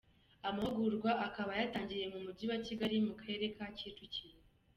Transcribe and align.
Amahugurwa 0.49 1.11
akaba 1.27 1.51
yatangiriye 1.59 2.07
mu 2.13 2.19
Mujyi 2.25 2.45
wa 2.51 2.59
Kigali, 2.65 2.95
mu 3.07 3.13
Karere 3.19 3.45
ka 3.55 3.65
Kicukiro. 3.77 4.37